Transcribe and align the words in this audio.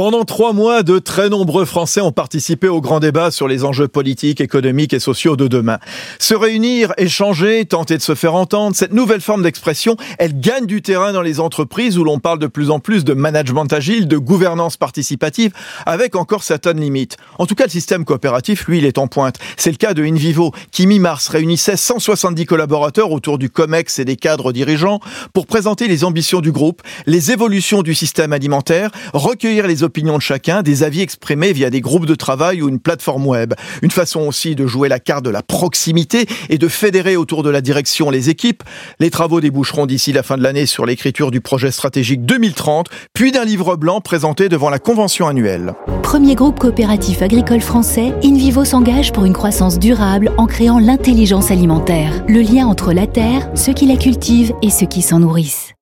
Pendant 0.00 0.24
trois 0.24 0.54
mois, 0.54 0.82
de 0.82 0.98
très 0.98 1.28
nombreux 1.28 1.66
Français 1.66 2.00
ont 2.00 2.10
participé 2.10 2.68
au 2.68 2.80
grand 2.80 3.00
débat 3.00 3.30
sur 3.30 3.46
les 3.46 3.64
enjeux 3.64 3.86
politiques, 3.86 4.40
économiques 4.40 4.94
et 4.94 4.98
sociaux 4.98 5.36
de 5.36 5.46
demain. 5.46 5.78
Se 6.18 6.32
réunir, 6.32 6.94
échanger, 6.96 7.66
tenter 7.66 7.98
de 7.98 8.02
se 8.02 8.14
faire 8.14 8.34
entendre, 8.34 8.74
cette 8.74 8.94
nouvelle 8.94 9.20
forme 9.20 9.42
d'expression, 9.42 9.98
elle 10.18 10.40
gagne 10.40 10.64
du 10.64 10.80
terrain 10.80 11.12
dans 11.12 11.20
les 11.20 11.38
entreprises 11.38 11.98
où 11.98 12.04
l'on 12.04 12.18
parle 12.18 12.38
de 12.38 12.46
plus 12.46 12.70
en 12.70 12.78
plus 12.78 13.04
de 13.04 13.12
management 13.12 13.70
agile, 13.70 14.08
de 14.08 14.16
gouvernance 14.16 14.78
participative, 14.78 15.52
avec 15.84 16.16
encore 16.16 16.44
certaines 16.44 16.80
limites. 16.80 17.18
En 17.38 17.44
tout 17.44 17.54
cas, 17.54 17.64
le 17.64 17.70
système 17.70 18.06
coopératif, 18.06 18.68
lui, 18.68 18.78
il 18.78 18.86
est 18.86 18.96
en 18.96 19.06
pointe. 19.06 19.36
C'est 19.58 19.70
le 19.70 19.76
cas 19.76 19.92
de 19.92 20.02
InVivo, 20.02 20.52
qui 20.72 20.86
mi-mars 20.86 21.28
réunissait 21.28 21.76
170 21.76 22.46
collaborateurs 22.46 23.12
autour 23.12 23.36
du 23.36 23.50
COMEX 23.50 23.98
et 23.98 24.06
des 24.06 24.16
cadres 24.16 24.54
dirigeants 24.54 25.00
pour 25.34 25.46
présenter 25.46 25.88
les 25.88 26.04
ambitions 26.04 26.40
du 26.40 26.52
groupe, 26.52 26.80
les 27.04 27.32
évolutions 27.32 27.82
du 27.82 27.94
système 27.94 28.32
alimentaire, 28.32 28.90
recueillir 29.12 29.66
les 29.66 29.84
opinions 29.90 30.18
de 30.18 30.22
chacun, 30.22 30.62
des 30.62 30.84
avis 30.84 31.00
exprimés 31.00 31.52
via 31.52 31.68
des 31.68 31.80
groupes 31.80 32.06
de 32.06 32.14
travail 32.14 32.62
ou 32.62 32.68
une 32.68 32.78
plateforme 32.78 33.26
web. 33.26 33.54
Une 33.82 33.90
façon 33.90 34.20
aussi 34.20 34.54
de 34.54 34.64
jouer 34.68 34.88
la 34.88 35.00
carte 35.00 35.24
de 35.24 35.30
la 35.30 35.42
proximité 35.42 36.26
et 36.48 36.58
de 36.58 36.68
fédérer 36.68 37.16
autour 37.16 37.42
de 37.42 37.50
la 37.50 37.60
direction 37.60 38.08
les 38.08 38.30
équipes. 38.30 38.62
Les 39.00 39.10
travaux 39.10 39.40
déboucheront 39.40 39.86
d'ici 39.86 40.12
la 40.12 40.22
fin 40.22 40.36
de 40.36 40.44
l'année 40.44 40.66
sur 40.66 40.86
l'écriture 40.86 41.32
du 41.32 41.40
projet 41.40 41.72
stratégique 41.72 42.24
2030, 42.24 42.86
puis 43.14 43.32
d'un 43.32 43.44
livre 43.44 43.74
blanc 43.74 44.00
présenté 44.00 44.48
devant 44.48 44.70
la 44.70 44.78
convention 44.78 45.26
annuelle. 45.26 45.74
Premier 46.04 46.36
groupe 46.36 46.60
coopératif 46.60 47.20
agricole 47.20 47.60
français, 47.60 48.14
InVivo 48.22 48.64
s'engage 48.64 49.12
pour 49.12 49.24
une 49.24 49.32
croissance 49.32 49.80
durable 49.80 50.30
en 50.36 50.46
créant 50.46 50.78
l'intelligence 50.78 51.50
alimentaire, 51.50 52.12
le 52.28 52.42
lien 52.42 52.68
entre 52.68 52.92
la 52.92 53.08
terre, 53.08 53.50
ceux 53.56 53.72
qui 53.72 53.86
la 53.86 53.96
cultivent 53.96 54.52
et 54.62 54.70
ceux 54.70 54.86
qui 54.86 55.02
s'en 55.02 55.18
nourrissent. 55.18 55.74